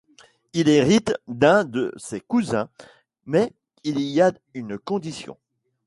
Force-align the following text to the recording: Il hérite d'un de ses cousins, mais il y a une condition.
Il 0.53 0.67
hérite 0.67 1.13
d'un 1.27 1.63
de 1.63 1.93
ses 1.95 2.21
cousins, 2.21 2.69
mais 3.27 3.53
il 3.83 3.99
y 4.01 4.19
a 4.19 4.31
une 4.55 4.79
condition. 4.79 5.37